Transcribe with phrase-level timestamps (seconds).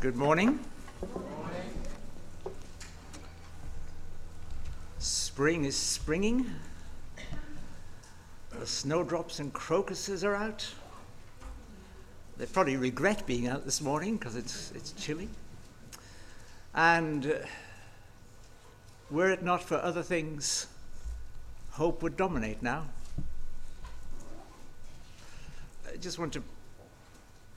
[0.00, 0.58] Good morning.
[4.98, 6.46] Spring is springing.
[8.58, 10.66] The snowdrops and crocuses are out.
[12.38, 15.28] They probably regret being out this morning because it's, it's chilly.
[16.74, 17.46] And uh,
[19.10, 20.66] were it not for other things,
[21.72, 22.86] hope would dominate now.
[25.92, 26.42] I just want to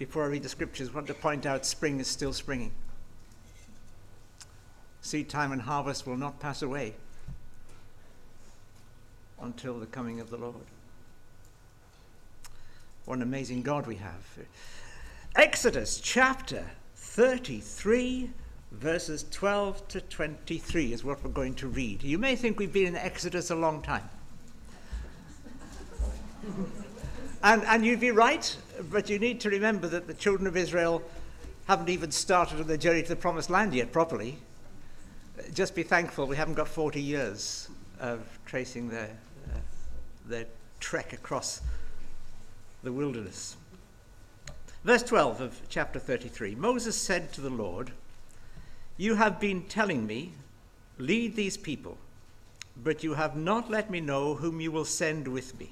[0.05, 2.73] before I read the scriptures, I want to point out spring is still springing.
[5.01, 6.95] Seed time and harvest will not pass away
[9.41, 10.55] until the coming of the Lord.
[13.05, 14.25] What an amazing God we have.
[15.37, 18.29] Exodus chapter 33,
[18.73, 22.03] verses 12 to 23 is what we're going to read.
[22.03, 24.09] You may think we've been in Exodus a long time.
[27.43, 28.57] And, and you'd be right.
[28.89, 31.03] But you need to remember that the children of Israel
[31.67, 34.37] haven't even started on their journey to the promised land yet properly.
[35.53, 39.09] Just be thankful we haven't got 40 years of tracing their,
[39.53, 39.59] uh,
[40.27, 40.45] their
[40.79, 41.61] trek across
[42.83, 43.55] the wilderness.
[44.83, 47.91] Verse 12 of chapter 33 Moses said to the Lord,
[48.97, 50.33] You have been telling me,
[50.97, 51.97] lead these people,
[52.83, 55.71] but you have not let me know whom you will send with me.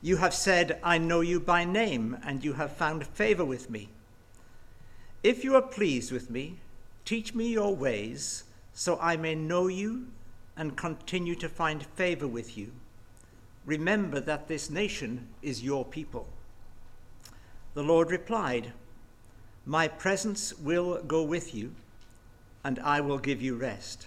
[0.00, 3.88] You have said, I know you by name, and you have found favor with me.
[5.24, 6.56] If you are pleased with me,
[7.04, 10.06] teach me your ways, so I may know you
[10.56, 12.70] and continue to find favor with you.
[13.66, 16.28] Remember that this nation is your people.
[17.74, 18.72] The Lord replied,
[19.66, 21.74] My presence will go with you,
[22.62, 24.06] and I will give you rest.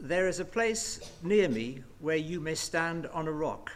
[0.00, 3.72] there is a place near me where you may stand on a rock.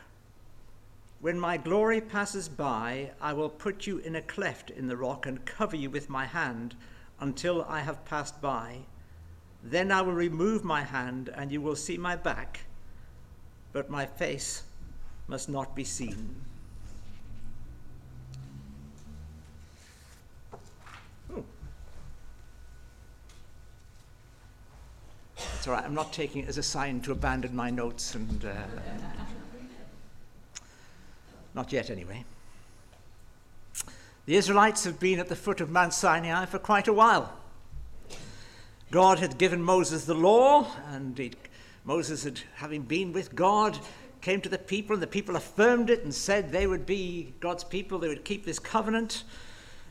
[1.20, 5.26] When my glory passes by, I will put you in a cleft in the rock
[5.26, 6.76] and cover you with my hand
[7.20, 8.78] until I have passed by.
[9.64, 12.60] Then I will remove my hand, and you will see my back,
[13.72, 14.64] but my face
[15.28, 16.34] must not be seen.
[25.62, 25.84] It's all right.
[25.84, 28.52] I'm not taking it as a sign to abandon my notes, and uh,
[31.54, 32.24] not yet, anyway.
[34.26, 37.38] The Israelites have been at the foot of Mount Sinai for quite a while.
[38.90, 41.36] God had given Moses the law, and
[41.84, 43.78] Moses, had, having been with God,
[44.20, 47.62] came to the people, and the people affirmed it and said they would be God's
[47.62, 49.22] people, they would keep this covenant.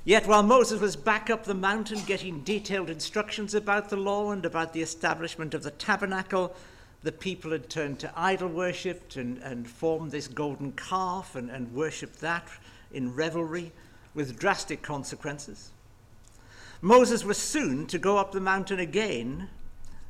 [0.04, 4.44] Yet while Moses was back up the mountain getting detailed instructions about the law and
[4.46, 6.56] about the establishment of the tabernacle,
[7.04, 11.72] the people had turned to idol worship and, and formed this golden calf and, and
[11.74, 12.48] worshipped that
[12.92, 13.72] in revelry
[14.16, 15.70] with drastic consequences.
[16.82, 19.50] Moses was soon to go up the mountain again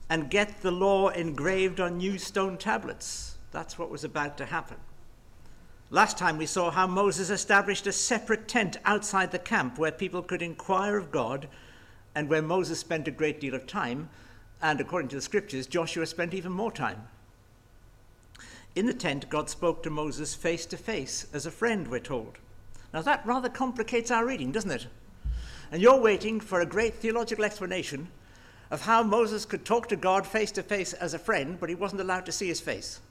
[0.10, 3.36] and get the law engraved on new stone tablets.
[3.52, 4.78] That's what was about to happen.
[5.94, 10.22] Last time we saw how Moses established a separate tent outside the camp where people
[10.22, 11.50] could inquire of God
[12.16, 14.08] and where Moses spent a great deal of time,
[14.62, 17.10] and according to the scriptures, Joshua spent even more time.
[18.74, 22.38] In the tent, God spoke to Moses face to face as a friend, we're told.
[22.94, 24.88] Now that rather complicates our reading, doesn't it?
[25.74, 28.08] And you're waiting for a great theological explanation
[28.70, 31.76] of how Moses could talk to God face to face as a friend, but he
[31.76, 33.02] wasn't allowed to see his face.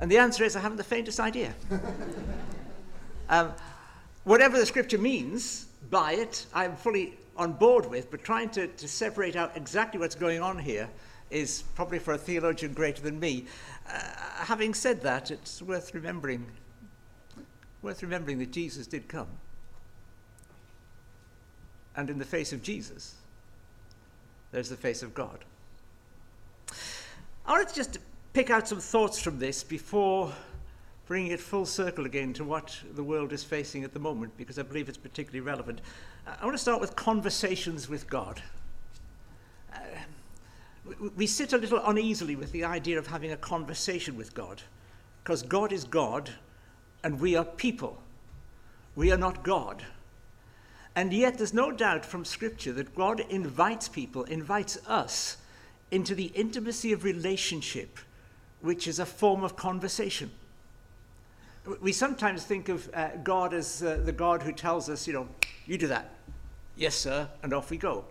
[0.00, 1.54] And the answer is, I haven't the faintest idea.
[3.28, 3.52] um,
[4.24, 8.88] whatever the scripture means by it, I'm fully on board with, but trying to, to
[8.88, 10.88] separate out exactly what's going on here
[11.30, 13.44] is probably for a theologian greater than me.
[13.88, 14.00] Uh,
[14.36, 16.46] having said that, it's worth remembering,
[17.82, 19.28] worth remembering that Jesus did come.
[21.94, 23.16] And in the face of Jesus,
[24.50, 25.44] there's the face of God.
[27.46, 27.98] I wanted to just
[28.32, 30.32] pick out some thoughts from this before
[31.06, 34.58] bringing it full circle again to what the world is facing at the moment, because
[34.58, 35.80] I believe it's particularly relevant.
[36.24, 38.40] I want to start with conversations with God.
[39.74, 39.78] Uh,
[41.16, 44.62] we sit a little uneasily with the idea of having a conversation with God,
[45.24, 46.30] because God is God
[47.02, 48.00] and we are people.
[48.94, 49.84] We are not God.
[50.94, 55.38] And yet, there's no doubt from Scripture that God invites people, invites us
[55.90, 57.98] into the intimacy of relationship,
[58.62, 60.30] which is a form of conversation.
[61.80, 65.28] We sometimes think of uh, God as uh, the God who tells us, you know,
[65.66, 66.10] you do that.
[66.76, 68.04] Yes, sir, and off we go.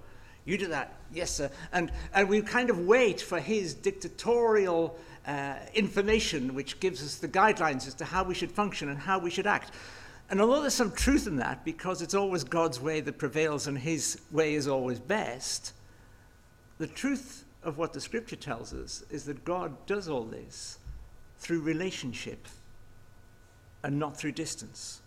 [0.46, 0.94] You do that.
[1.14, 1.50] Yes, sir.
[1.74, 4.98] And, and we kind of wait for his dictatorial
[5.28, 9.20] uh, information, which gives us the guidelines as to how we should function and how
[9.20, 9.72] we should act.
[10.30, 13.78] And although there's some truth in that, because it's always God's way that prevails and
[13.78, 15.74] his way is always best,
[16.78, 20.78] the truth of what the scripture tells us is that God does all this
[21.38, 22.48] through relationship
[23.84, 25.02] and not through distance.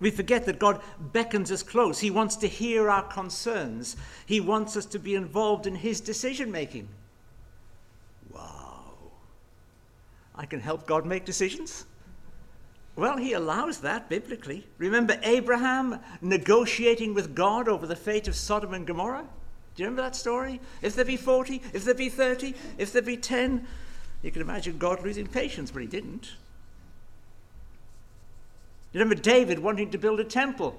[0.00, 0.80] We forget that God
[1.12, 2.00] beckons us close.
[2.00, 3.96] He wants to hear our concerns.
[4.26, 6.88] He wants us to be involved in His decision making.
[8.30, 8.82] Wow.
[10.34, 11.84] I can help God make decisions?
[12.96, 14.66] Well, he allows that biblically.
[14.76, 19.26] Remember Abraham negotiating with God over the fate of Sodom and Gomorrah?
[19.74, 20.60] Do you remember that story?
[20.82, 23.66] If there be 40, if there be 30, if there be 10,
[24.22, 26.32] you can imagine God losing patience, but he didn't.
[28.92, 30.78] You remember David wanting to build a temple,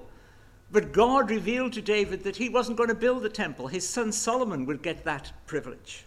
[0.70, 3.66] but God revealed to David that he wasn't going to build the temple.
[3.66, 6.04] His son Solomon would get that privilege.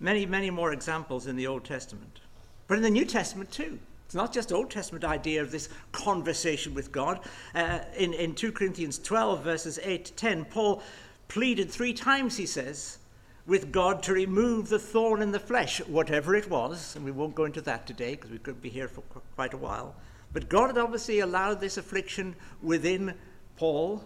[0.00, 2.20] Many, many more examples in the Old Testament.
[2.66, 3.78] But in the New Testament too.
[4.08, 7.20] It's not just Old Testament idea of this conversation with God.
[7.54, 10.82] Uh, in, in 2 Corinthians 12, verses 8 to 10, Paul
[11.28, 13.00] pleaded three times, he says,
[13.46, 16.96] with God to remove the thorn in the flesh, whatever it was.
[16.96, 19.02] And we won't go into that today because we could be here for
[19.36, 19.94] quite a while.
[20.32, 23.12] But God had obviously allowed this affliction within
[23.56, 24.02] Paul.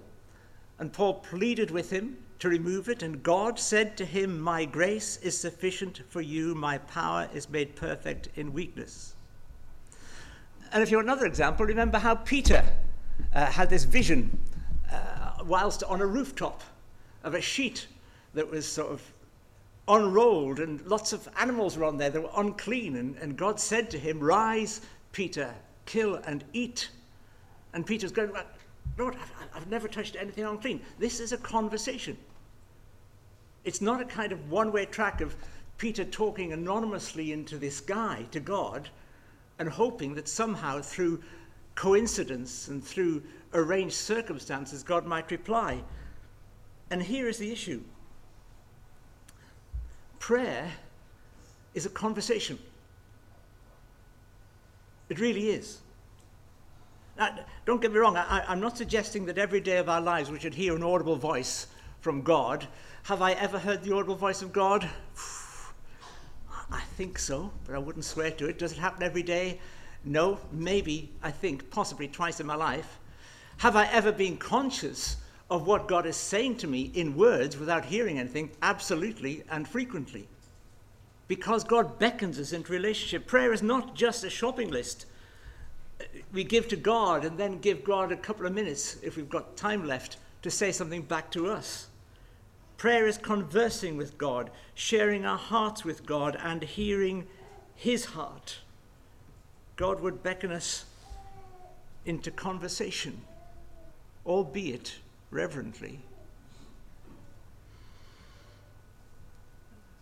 [0.80, 3.04] And Paul pleaded with him to remove it.
[3.04, 7.76] And God said to him, My grace is sufficient for you, my power is made
[7.76, 9.14] perfect in weakness.
[10.72, 12.64] And if you want another example, remember how Peter
[13.34, 14.38] uh, had this vision
[14.90, 16.62] uh, whilst on a rooftop
[17.24, 17.86] of a sheet
[18.32, 19.02] that was sort of
[19.86, 22.96] unrolled, and lots of animals were on there that were unclean.
[22.96, 24.80] And, and God said to him, Rise,
[25.12, 25.52] Peter,
[25.84, 26.88] kill and eat.
[27.74, 28.32] And Peter's going,
[28.96, 30.80] Lord, I've, I've never touched anything unclean.
[30.98, 32.16] This is a conversation.
[33.64, 35.36] It's not a kind of one way track of
[35.76, 38.88] Peter talking anonymously into this guy to God
[39.62, 41.22] and hoping that somehow through
[41.76, 43.22] coincidence and through
[43.54, 45.80] arranged circumstances God might reply.
[46.90, 47.82] And here is the issue
[50.18, 50.70] prayer
[51.74, 52.58] is a conversation.
[55.08, 55.78] It really is.
[57.16, 60.30] Now, don't get me wrong, I, am not suggesting that every day of our lives
[60.30, 61.68] we should hear an audible voice
[62.00, 62.66] from God
[63.04, 64.88] have I ever heard the audible voice of God?
[66.72, 68.58] I think so, but I wouldn't swear to it.
[68.58, 69.60] Does it happen every day?
[70.04, 72.98] No, maybe, I think, possibly twice in my life.
[73.58, 75.18] Have I ever been conscious
[75.50, 78.50] of what God is saying to me in words without hearing anything?
[78.62, 80.26] Absolutely and frequently.
[81.28, 83.26] Because God beckons us into relationship.
[83.26, 85.06] Prayer is not just a shopping list.
[86.32, 89.56] We give to God and then give God a couple of minutes, if we've got
[89.56, 91.88] time left, to say something back to us.
[92.82, 97.28] Prayer is conversing with God, sharing our hearts with God, and hearing
[97.76, 98.58] His heart.
[99.76, 100.84] God would beckon us
[102.06, 103.20] into conversation,
[104.26, 104.96] albeit
[105.30, 106.00] reverently.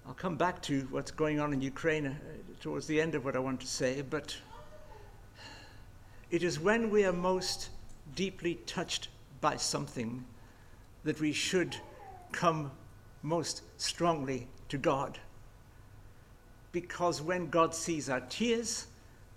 [0.07, 2.15] I'll come back to what's going on in Ukraine uh,
[2.63, 4.35] towards the end of what I want to say, but
[6.31, 7.69] it is when we are most
[8.15, 9.09] deeply touched
[9.43, 10.25] by something
[11.05, 11.77] that we should
[12.33, 12.71] come
[13.23, 15.19] most strongly to God.
[16.73, 18.87] Because when God sees our tears,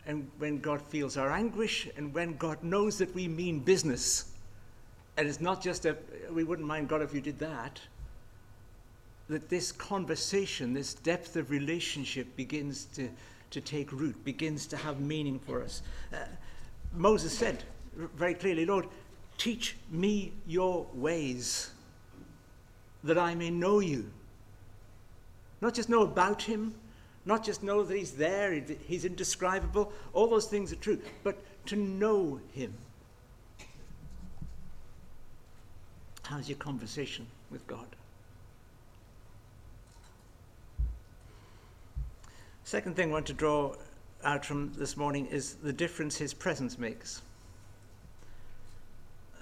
[0.05, 4.31] and when God feels our anguish, and when God knows that we mean business,
[5.17, 5.95] and it's not just a,
[6.31, 7.79] we wouldn't mind God if you did that,
[9.29, 13.09] that this conversation, this depth of relationship begins to,
[13.51, 15.81] to take root, begins to have meaning for us.
[16.13, 16.17] Uh,
[16.93, 17.63] Moses said
[17.95, 18.87] very clearly, Lord,
[19.37, 21.72] teach me your ways
[23.03, 24.09] that I may know you.
[25.61, 26.73] Not just know about him,
[27.25, 28.53] not just know that he's there,
[28.85, 32.73] he's indescribable, all those things are true, but to know him.
[36.23, 37.85] How's your conversation with God?
[42.63, 43.75] Second thing I want to draw
[44.23, 47.21] out from this morning is the difference his presence makes.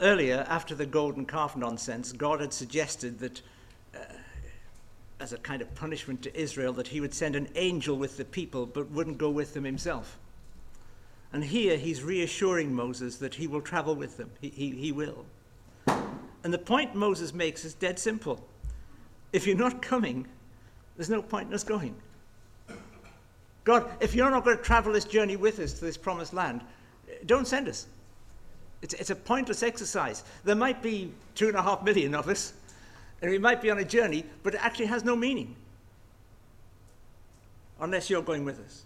[0.01, 3.41] Earlier, after the golden calf nonsense, God had suggested that,
[3.93, 3.99] uh,
[5.19, 8.25] as a kind of punishment to Israel, that he would send an angel with the
[8.25, 10.17] people but wouldn't go with them himself.
[11.31, 14.31] And here he's reassuring Moses that he will travel with them.
[14.41, 15.25] He, he, he will.
[16.43, 18.43] And the point Moses makes is dead simple.
[19.31, 20.27] If you're not coming,
[20.97, 21.95] there's no point in us going.
[23.63, 26.61] God, if you're not going to travel this journey with us to this promised land,
[27.27, 27.85] don't send us.
[28.81, 30.23] It's, it's a pointless exercise.
[30.43, 32.53] There might be two and a half million of us,
[33.21, 35.55] and we might be on a journey, but it actually has no meaning
[37.79, 38.83] unless you're going with us.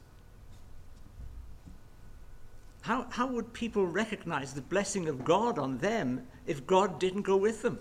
[2.82, 7.36] How, how would people recognize the blessing of God on them if God didn't go
[7.36, 7.80] with them?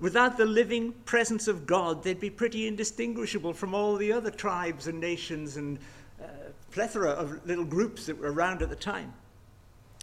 [0.00, 4.86] Without the living presence of God, they'd be pretty indistinguishable from all the other tribes
[4.86, 5.78] and nations and
[6.20, 6.26] uh,
[6.72, 9.12] plethora of little groups that were around at the time.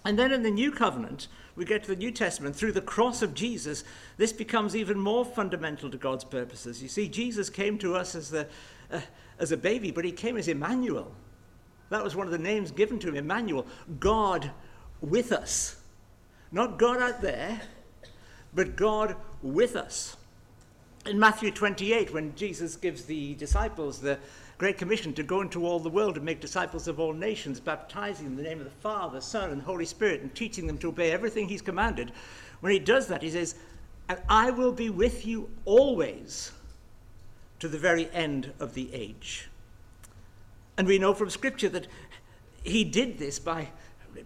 [0.03, 3.21] And then in the New Covenant, we get to the New Testament, through the cross
[3.21, 3.83] of Jesus,
[4.17, 6.81] this becomes even more fundamental to God's purposes.
[6.81, 8.47] You see, Jesus came to us as, the,
[8.91, 9.01] uh,
[9.37, 11.11] as a baby, but he came as Emmanuel.
[11.89, 13.67] That was one of the names given to him, Emmanuel,
[13.99, 14.51] God
[15.01, 15.75] with us.
[16.51, 17.61] Not God out there,
[18.53, 20.17] but God with us.
[21.05, 24.19] In Matthew 28, when Jesus gives the disciples the
[24.61, 28.27] Great Commission to go into all the world and make disciples of all nations, baptizing
[28.27, 31.11] in the name of the Father, Son, and Holy Spirit, and teaching them to obey
[31.11, 32.11] everything He's commanded.
[32.59, 33.55] When He does that, He says,
[34.07, 36.51] And I will be with you always
[37.57, 39.49] to the very end of the age.
[40.77, 41.87] And we know from Scripture that
[42.63, 43.69] He did this by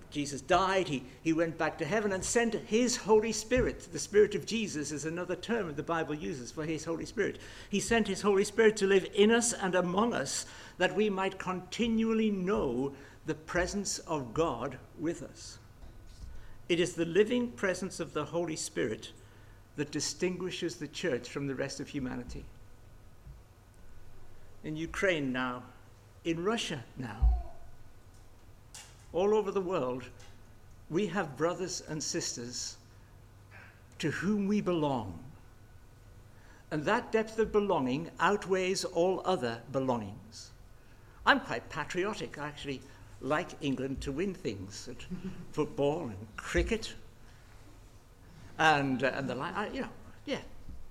[0.10, 3.90] Jesus died, he, he went back to heaven and sent his Holy Spirit.
[3.92, 7.40] The Spirit of Jesus is another term the Bible uses for his Holy Spirit.
[7.70, 10.46] He sent his Holy Spirit to live in us and among us
[10.78, 12.94] that we might continually know
[13.26, 15.58] the presence of God with us.
[16.70, 19.12] It is the living presence of the Holy Spirit
[19.76, 22.46] that distinguishes the church from the rest of humanity.
[24.64, 25.64] In Ukraine now,
[26.24, 27.45] in Russia now,
[29.16, 30.04] all over the world,
[30.90, 32.78] we have brothers and sisters
[33.98, 35.18] to whom we belong.
[36.70, 40.52] And that depth of belonging outweighs all other belongings.
[41.26, 42.38] I'm quite patriotic.
[42.38, 42.82] I actually
[43.22, 44.98] like England to win things at
[45.52, 46.94] football and cricket
[48.60, 49.74] and, uh, and the like.
[49.74, 49.90] You know,
[50.26, 50.40] yeah,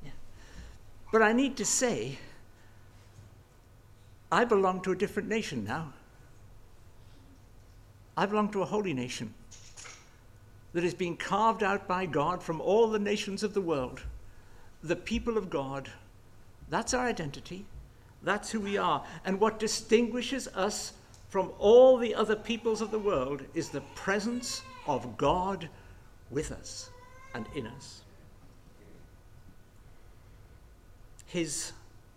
[0.02, 0.10] yeah.
[1.12, 2.18] But I need to say,
[4.32, 5.92] I belong to a different nation now.
[8.16, 9.34] I belong to a holy nation
[10.72, 14.02] that is being carved out by God from all the nations of the world.
[14.82, 15.90] The people of God.
[16.68, 17.64] That's our identity.
[18.22, 19.04] That's who we are.
[19.24, 20.92] And what distinguishes us
[21.28, 25.68] from all the other peoples of the world is the presence of God
[26.30, 26.90] with us
[27.34, 28.02] and in us.
[31.26, 31.72] His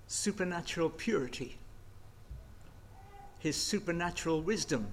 [0.08, 1.58] supernatural purity,
[3.39, 4.88] His supernatural wisdom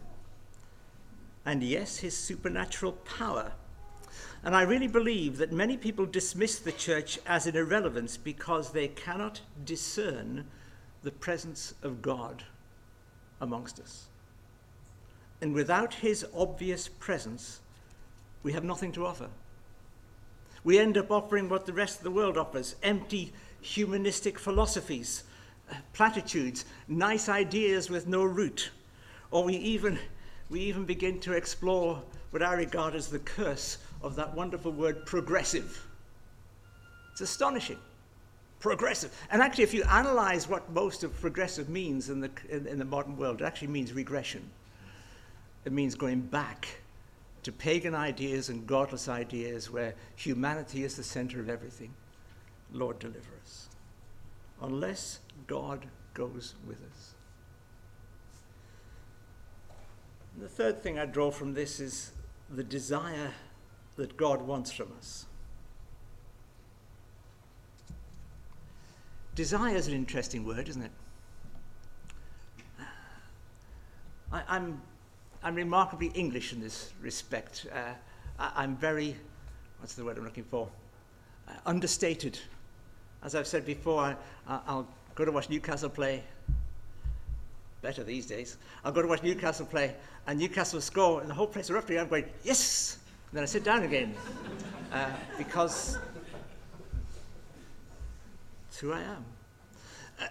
[1.47, 3.53] and yes, his supernatural power.
[4.43, 8.89] And I really believe that many people dismiss the church as an irrelevance because they
[8.89, 10.47] cannot discern
[11.03, 12.45] the presence of God
[13.41, 14.07] amongst us.
[15.41, 17.61] And without his obvious presence,
[18.43, 19.29] we have nothing to offer.
[20.63, 25.25] We end up offering what the rest of the world offers empty humanistic philosophies,
[25.93, 28.71] platitudes, nice ideas with no root.
[29.31, 29.99] Or we even
[30.55, 35.05] we even begin to explore what I regard as the curse of that wonderful word
[35.05, 35.85] progressive.
[37.11, 37.79] It's astonishing.
[38.61, 39.13] Progressive.
[39.33, 42.85] And actually, if you analyze what most of progressive means in the, in, in the
[42.85, 44.49] modern world, it actually means regression.
[45.65, 46.69] It means going back
[47.43, 51.93] to pagan ideas and godless ideas where humanity is the center of everything.
[52.73, 53.67] Lord, deliver us.
[54.63, 55.19] Unless
[55.49, 55.85] God
[56.15, 57.14] goes with us.
[60.39, 62.11] The third thing I draw from this is
[62.51, 63.31] the desire
[63.97, 65.27] that God wants from us.
[69.35, 70.91] Desire is an interesting word, isn't it?
[74.33, 74.83] I, am I'm,
[75.43, 77.67] I'm remarkably English in this respect.
[77.73, 77.93] Uh,
[78.39, 79.17] I, am very,
[79.79, 80.69] what's the word I'm looking for?
[81.49, 82.39] Uh, understated.
[83.23, 84.17] As I've said before, I,
[84.49, 86.25] I'll go to watch Newcastle play
[87.85, 88.57] better these days.
[88.83, 89.95] I'll go to watch Newcastle play,
[90.27, 91.99] and Newcastle score, and the whole place erupting.
[91.99, 92.97] I'm going, yes!
[93.31, 94.15] And then I sit down again.
[94.93, 95.99] Uh, because
[98.63, 99.25] That's who I am.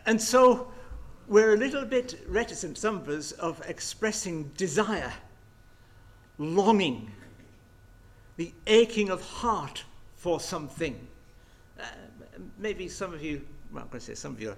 [0.05, 0.71] And so
[1.27, 5.11] we're a little bit reticent, some of us, of expressing desire,
[6.37, 7.11] longing,
[8.37, 9.83] the aching of heart
[10.15, 10.95] for something.
[11.77, 11.83] Uh,
[12.57, 13.41] maybe some of you,
[13.73, 14.57] well, I'm going to say some of you are,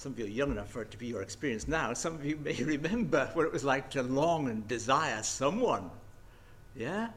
[0.00, 1.92] some of you are young enough for it to be your experience now.
[1.92, 5.90] Some of you may remember what it was like to long and desire someone.
[6.74, 7.08] Yeah?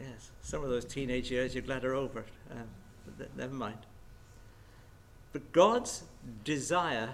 [0.00, 2.24] Yes, some of those teenage years you're glad are over.
[2.50, 2.66] Um,
[3.36, 3.78] never mind.
[5.32, 6.02] But God's
[6.42, 7.10] desire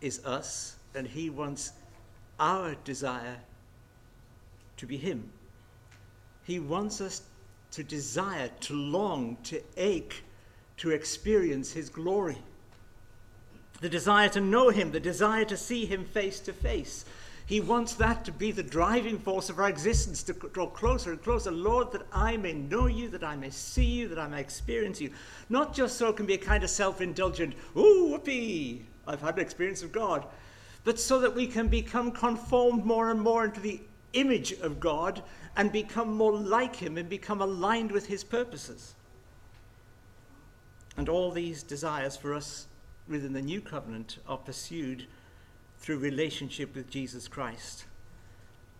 [0.00, 1.72] is us, and He wants
[2.38, 3.36] our desire
[4.78, 5.28] to be Him.
[6.44, 7.20] He wants us
[7.72, 10.24] to desire, to long, to ache,
[10.78, 12.38] to experience His glory.
[13.80, 17.04] The desire to know Him, the desire to see Him face to face,
[17.50, 21.20] he wants that to be the driving force of our existence, to draw closer and
[21.20, 21.50] closer.
[21.50, 25.00] Lord, that I may know you, that I may see you, that I may experience
[25.00, 25.10] you.
[25.48, 29.34] Not just so it can be a kind of self indulgent, ooh, whoopee, I've had
[29.34, 30.26] an experience of God,
[30.84, 33.80] but so that we can become conformed more and more into the
[34.12, 35.20] image of God
[35.56, 38.94] and become more like Him and become aligned with His purposes.
[40.96, 42.68] And all these desires for us
[43.08, 45.06] within the new covenant are pursued
[45.78, 47.84] through relationship with Jesus Christ,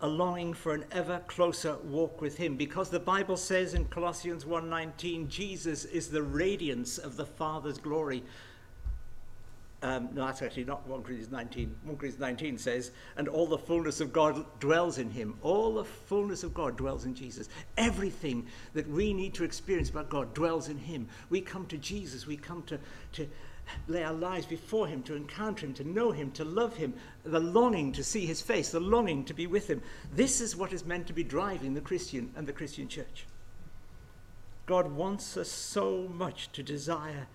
[0.01, 4.45] a longing for an ever closer walk with him because the Bible says in Colossians
[4.45, 8.23] 1:19 Jesus is the radiance of the Father's glory.
[9.83, 11.75] Um, no, that's actually not 1 Corinthians 19.
[11.85, 15.39] 1 Corinthians 19 says, and all the fullness of God dwells in him.
[15.41, 17.49] All the fullness of God dwells in Jesus.
[17.79, 21.09] Everything that we need to experience about God dwells in him.
[21.31, 22.27] We come to Jesus.
[22.27, 22.79] We come to,
[23.13, 23.27] to
[23.89, 27.41] lay our lives before Him, to encounter Him, to know Him, to love Him, the
[27.41, 29.83] longing to see His face, the longing to be with Him.
[30.15, 33.27] This is what is meant to be driving the Christian and the Christian church.
[34.67, 37.27] God wants us so much to desire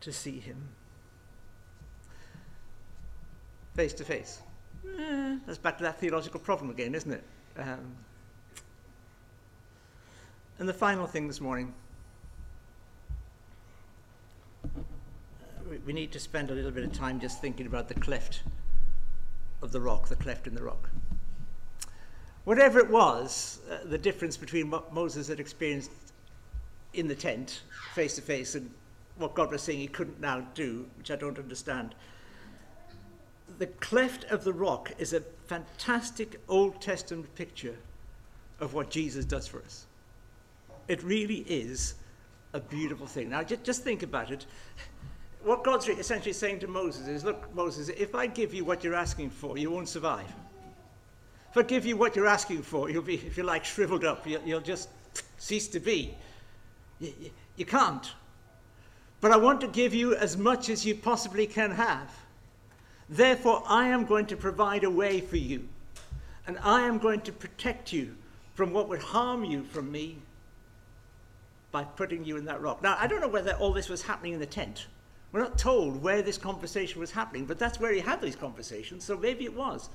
[0.00, 0.68] to see Him.
[3.74, 4.40] Face to face.
[4.98, 7.24] Eh, that's back to that theological problem again, isn't it?
[7.56, 7.96] Um,
[10.58, 11.72] and the final thing this morning
[15.88, 18.42] we need to spend a little bit of time just thinking about the cleft
[19.62, 20.90] of the rock, the cleft in the rock.
[22.44, 25.90] Whatever it was, uh, the difference between what Moses had experienced
[26.92, 27.62] in the tent,
[27.94, 28.70] face to face, and
[29.16, 31.94] what God was saying he couldn't now do, which I don't understand.
[33.56, 37.76] The cleft of the rock is a fantastic Old Testament picture
[38.60, 39.86] of what Jesus does for us.
[40.86, 41.94] It really is
[42.52, 43.30] a beautiful thing.
[43.30, 44.44] Now, just, just think about it
[45.48, 48.94] what God's essentially saying to Moses is, look, Moses, if I give you what you're
[48.94, 50.30] asking for, you won't survive.
[51.50, 54.26] If I give you what you're asking for, you'll be, if you like, shriveled up.
[54.26, 54.90] You'll, you'll just
[55.38, 56.14] cease to be.
[57.00, 58.12] You, you, you can't.
[59.22, 62.14] But I want to give you as much as you possibly can have.
[63.08, 65.66] Therefore, I am going to provide a way for you.
[66.46, 68.14] And I am going to protect you
[68.54, 70.18] from what would harm you from me
[71.72, 72.82] by putting you in that rock.
[72.82, 74.86] Now, I don't know whether all this was happening in the tent.
[75.32, 79.04] We're not told where this conversation was happening, but that's where he had these conversations,
[79.04, 79.90] so maybe it was.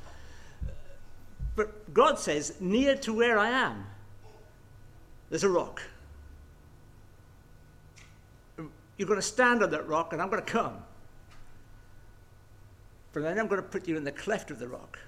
[1.55, 3.85] But God says, near to where I am,
[5.29, 5.81] there's a rock.
[8.97, 10.77] You're going to stand on that rock, and I'm going to come.
[13.11, 14.99] But then I'm going to put you in the cleft of the rock,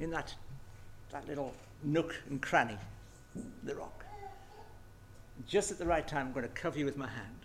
[0.00, 0.34] in that,
[1.10, 2.76] that little nook and cranny,
[3.64, 4.04] the rock.
[5.46, 7.41] Just at the right time, I'm going to cover you with my hand.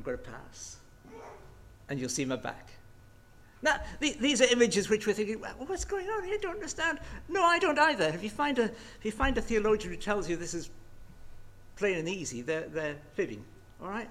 [0.00, 0.78] I'm going to pass.
[1.90, 2.70] And you'll see my back.
[3.60, 6.36] Now, the, these are images which we're thinking, well, what's going on here?
[6.36, 7.00] I don't understand.
[7.28, 8.06] No, I don't either.
[8.06, 10.70] If you find a, if you find a theologian who tells you this is
[11.76, 13.44] plain and easy, they're, they're fibbing.
[13.82, 14.08] All right?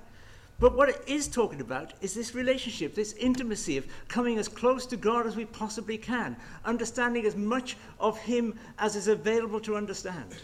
[0.59, 4.85] But what it is talking about is this relationship, this intimacy of coming as close
[4.87, 9.75] to God as we possibly can, understanding as much of Him as is available to
[9.75, 10.35] understand.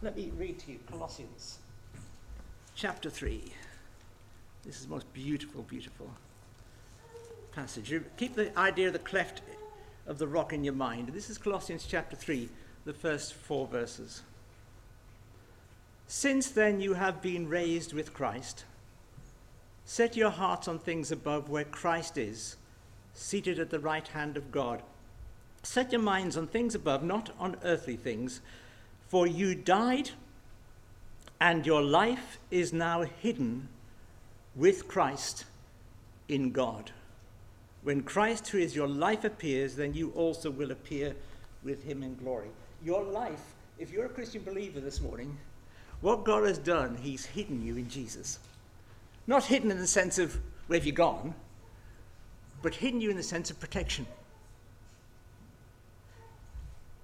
[0.00, 1.58] Let me read to you Colossians
[2.78, 3.42] chapter 3.
[4.64, 6.08] This is the most beautiful, beautiful
[7.50, 7.92] passage.
[8.16, 9.42] Keep the idea of the cleft
[10.06, 11.08] of the rock in your mind.
[11.08, 12.48] This is Colossians chapter 3,
[12.84, 14.22] the first four verses.
[16.06, 18.64] Since then you have been raised with Christ.
[19.84, 22.54] Set your hearts on things above where Christ is,
[23.12, 24.84] seated at the right hand of God.
[25.64, 28.40] Set your minds on things above, not on earthly things,
[29.08, 30.10] for you died
[31.40, 33.68] and your life is now hidden
[34.56, 35.44] with Christ
[36.28, 36.90] in God.
[37.82, 41.14] When Christ, who is your life, appears, then you also will appear
[41.64, 42.48] with him in glory.
[42.84, 45.38] Your life, if you're a Christian believer this morning,
[46.00, 48.38] What God has done, He's hidden you in Jesus.
[49.26, 51.34] Not hidden in the sense of where have you gone,
[52.62, 54.06] but hidden you in the sense of protection.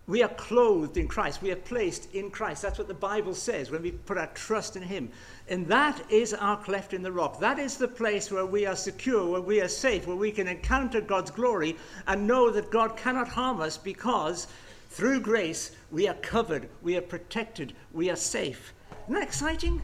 [0.07, 1.41] We are clothed in Christ.
[1.41, 2.61] We are placed in Christ.
[2.61, 5.11] That's what the Bible says when we put our trust in Him.
[5.49, 7.41] And that is our cleft in the rock.
[7.41, 10.47] That is the place where we are secure, where we are safe, where we can
[10.47, 14.47] encounter God's glory and know that God cannot harm us because
[14.91, 18.75] through grace we are covered, we are protected, we are safe.
[19.05, 19.81] Isn't that exciting?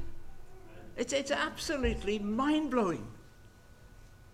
[0.98, 3.06] It's, it's absolutely mind blowing.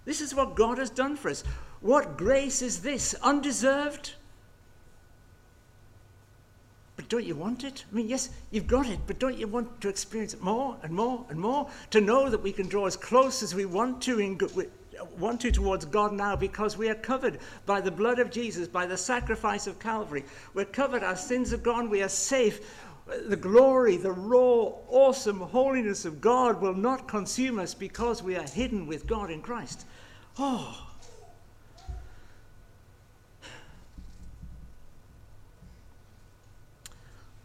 [0.04, 1.44] This is what God has done for us.
[1.80, 3.14] What grace is this?
[3.22, 4.15] Undeserved?
[6.96, 7.84] But don't you want it?
[7.90, 10.92] I mean, yes, you've got it, but don't you want to experience it more and
[10.92, 11.68] more and more?
[11.90, 14.38] To know that we can draw as close as we want to, in,
[15.18, 18.86] want to towards God now because we are covered by the blood of Jesus, by
[18.86, 20.24] the sacrifice of Calvary.
[20.54, 22.82] We're covered, our sins are gone, we are safe.
[23.28, 28.48] The glory, the raw, awesome holiness of God will not consume us because we are
[28.48, 29.84] hidden with God in Christ.
[30.38, 30.85] Oh,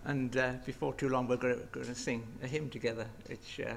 [0.05, 3.05] And uh, before too long, we're going to sing a hymn together.
[3.27, 3.73] Which, uh,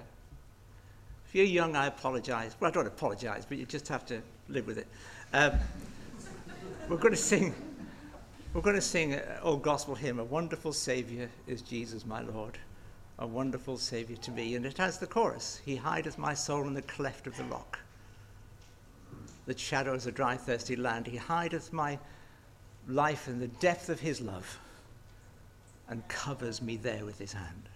[1.26, 2.56] if you're young, I apologize.
[2.58, 4.87] Well, I don't apologize, but you just have to live with it.
[5.32, 5.52] Um,
[6.88, 7.54] we're going to sing.
[8.54, 10.18] We're going to sing an old gospel hymn.
[10.18, 12.56] A wonderful Savior is Jesus, my Lord.
[13.18, 14.54] A wonderful Savior to me.
[14.54, 17.78] And it has the chorus He hideth my soul in the cleft of the rock.
[19.46, 21.06] That shadows a dry, thirsty land.
[21.06, 21.98] He hideth my
[22.88, 24.58] life in the depth of his love
[25.88, 27.68] and covers me there with his hand.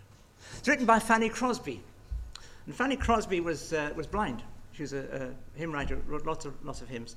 [0.56, 1.80] It's written by Fanny Crosby.
[2.66, 4.42] And Fanny Crosby was, uh, was blind.
[4.72, 7.16] She was a, a hymn writer, wrote lots of, lots of hymns.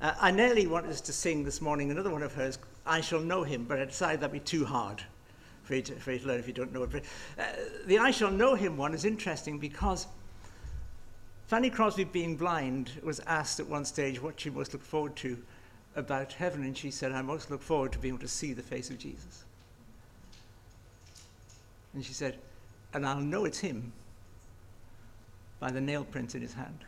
[0.00, 3.20] Uh, I nearly wanted us to sing this morning another one of hers, I Shall
[3.20, 5.02] Know Him, but I decided that'd be too hard
[5.62, 7.04] for you to, for you to learn if you don't know it.
[7.38, 7.44] Uh,
[7.86, 10.06] the I Shall Know Him one is interesting because
[11.46, 15.36] Fanny Crosby, being blind, was asked at one stage what she most looked forward to
[15.94, 18.62] about heaven, and she said, I most look forward to being able to see the
[18.62, 19.44] face of Jesus.
[21.94, 22.38] And she said,
[22.94, 23.92] And I'll know it's him
[25.60, 26.78] by the nail prints in his hand.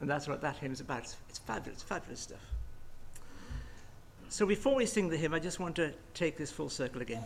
[0.00, 1.00] And that's what that hymn is about.
[1.00, 2.38] It's, it's fabulous, fabulous stuff.
[4.28, 7.24] So before we sing the hymn, I just want to take this full circle again.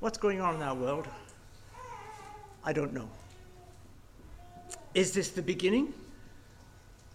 [0.00, 1.08] What's going on in our world?
[2.64, 3.08] I don't know.
[4.94, 5.92] Is this the beginning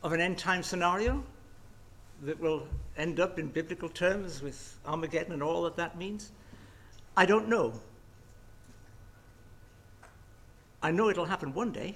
[0.04, 1.24] of an end time scenario
[2.24, 6.32] that will end up in biblical terms with Armageddon and all that that means?
[7.16, 7.74] I don't know.
[10.82, 11.96] I know it'll happen one day,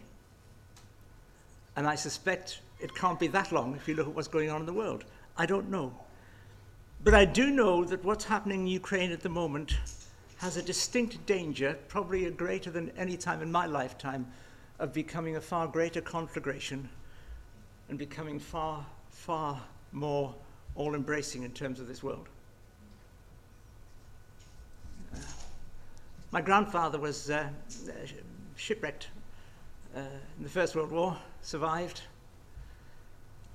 [1.75, 4.61] and I suspect it can't be that long if you look at what's going on
[4.61, 5.05] in the world.
[5.37, 5.93] I don't know.
[7.03, 9.75] But I do know that what's happening in Ukraine at the moment
[10.37, 14.25] has a distinct danger, probably greater than any time in my lifetime,
[14.79, 16.89] of becoming a far greater conflagration
[17.89, 20.33] and becoming far, far more
[20.75, 22.27] all embracing in terms of this world.
[25.13, 25.19] Uh,
[26.31, 27.47] my grandfather was uh,
[28.61, 29.07] shipwrecked
[29.95, 30.01] uh,
[30.37, 32.01] in the First World War, survived.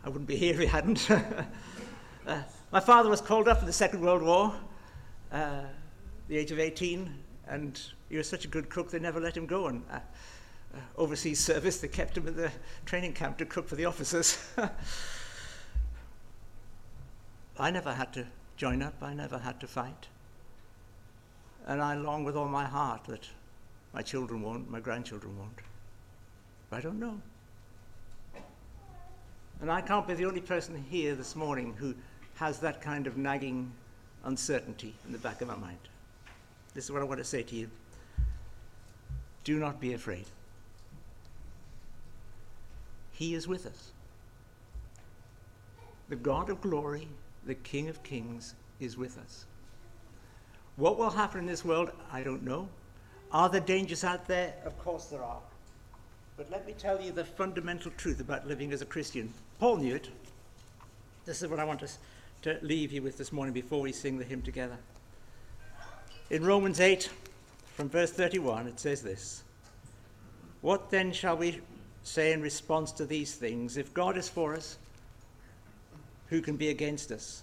[0.04, 1.08] I wouldn't be here if he hadn't.
[2.26, 2.42] uh,
[2.72, 4.52] my father was called up in the Second World War,
[5.30, 5.60] uh,
[6.26, 7.14] the age of 18,
[7.46, 10.00] and he was such a good cook they never let him go on uh,
[10.74, 11.78] uh, overseas service.
[11.78, 12.50] They kept him at the
[12.84, 14.44] training camp to cook for the officers.
[17.58, 20.08] I never had to join up, I never had to fight.
[21.64, 23.28] And I long with all my heart that
[23.96, 25.58] my children won't, my grandchildren won't.
[26.70, 27.18] I don't know.
[29.62, 31.94] And I can't be the only person here this morning who
[32.34, 33.72] has that kind of nagging
[34.24, 35.78] uncertainty in the back of my mind.
[36.74, 37.70] This is what I want to say to you.
[39.44, 40.26] Do not be afraid.
[43.12, 43.92] He is with us.
[46.10, 47.08] The God of glory,
[47.46, 49.46] the King of kings, is with us.
[50.76, 52.68] What will happen in this world, I don't know.
[53.32, 54.54] Are there dangers out there?
[54.64, 55.38] Of course there are.
[56.36, 59.32] But let me tell you the fundamental truth about living as a Christian.
[59.58, 60.08] Paul knew it.
[61.24, 61.98] This is what I want us
[62.42, 64.76] to leave you with this morning before we sing the hymn together.
[66.30, 67.08] In Romans 8,
[67.74, 69.42] from verse 31, it says this
[70.60, 71.60] What then shall we
[72.02, 73.76] say in response to these things?
[73.76, 74.78] If God is for us,
[76.28, 77.42] who can be against us?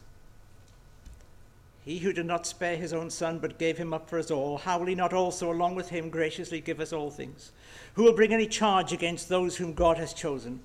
[1.86, 4.58] He who did not spare his own son, but gave him up for us all,
[4.58, 7.52] how will he not also, along with him, graciously give us all things?
[7.96, 10.62] Who will bring any charge against those whom God has chosen?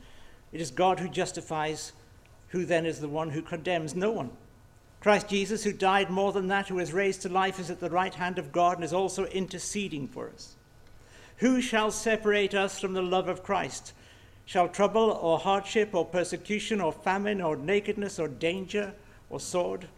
[0.53, 1.93] It is God who justifies.
[2.51, 3.97] Who then is the one who condemns?
[3.97, 4.31] No one.
[5.01, 7.91] Christ Jesus, who died more than that, who is raised to life, is at the
[7.91, 10.55] right hand of God and is also interceding for us.
[11.39, 13.93] Who shall separate us from the love of Christ?
[14.45, 18.95] Shall trouble or hardship or persecution or famine or nakedness or danger
[19.31, 19.89] or sword?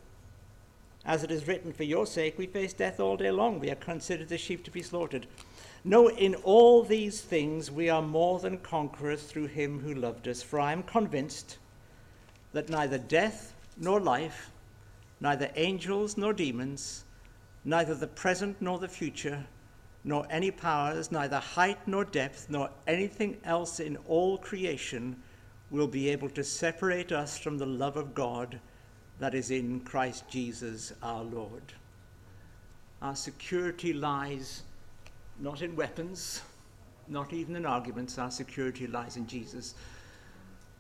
[1.05, 3.59] As it is written, For your sake we face death all day long.
[3.59, 5.27] We are considered as sheep to be slaughtered.
[5.83, 10.43] No, in all these things we are more than conquerors through him who loved us.
[10.43, 11.57] For I am convinced
[12.53, 14.51] that neither death nor life,
[15.21, 17.05] neither angels nor demons,
[17.65, 19.47] neither the present nor the future,
[20.05, 25.17] nor any powers, neither height nor depth, nor anything else in all creation
[25.71, 28.61] will be able to separate us from the love of God
[29.21, 31.63] that is in Christ Jesus our Lord.
[33.03, 34.63] Our security lies
[35.39, 36.43] not in weapons,
[37.07, 38.19] not even in arguments.
[38.19, 39.75] Our security lies in Jesus.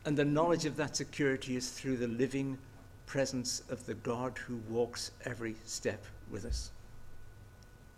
[0.07, 2.57] And the knowledge of that security is through the living
[3.07, 6.71] presence of the God who walks every step with us.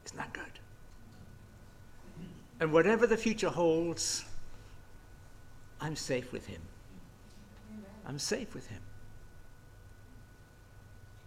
[0.07, 0.45] Isn't that good?
[2.59, 4.25] And whatever the future holds,
[5.81, 6.63] I'm safe with him.
[8.07, 8.81] I'm safe with him.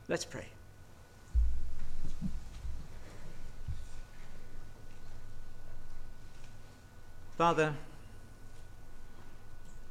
[0.07, 0.45] Let's pray.
[7.37, 7.73] Father,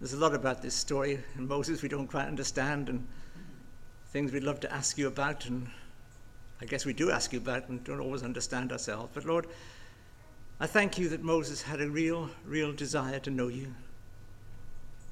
[0.01, 3.07] there's a lot about this story in Moses we don't quite understand, and
[4.13, 5.69] things we'd love to ask you about, and
[6.61, 9.11] I guess we do ask you about and don't always understand ourselves.
[9.13, 9.49] But Lord,
[10.61, 13.75] I thank you that Moses had a real, real desire to know you,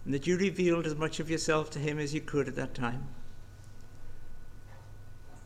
[0.05, 2.73] and that you revealed as much of yourself to him as you could at that
[2.73, 3.09] time.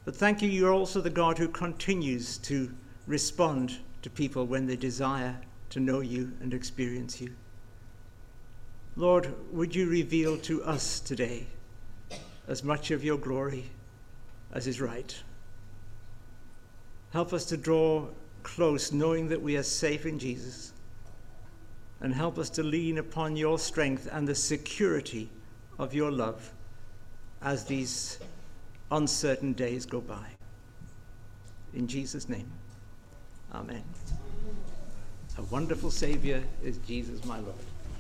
[0.06, 2.72] But thank you, you're also the God who continues to
[3.08, 5.36] respond to people when they desire
[5.70, 7.34] to know you and experience you.
[8.94, 11.48] Lord, would you reveal to us today
[12.46, 13.64] as much of your glory
[14.52, 15.22] as is right?
[17.12, 18.06] Help us to draw
[18.44, 20.72] close, knowing that we are safe in Jesus.
[22.00, 25.30] And help us to lean upon your strength and the security
[25.80, 26.52] of your love
[27.42, 28.20] as these
[28.90, 30.27] uncertain days go by.
[31.75, 32.51] In Jesus' name,
[33.55, 33.85] amen.
[35.38, 37.55] A wonderful Savior is Jesus, my Lord.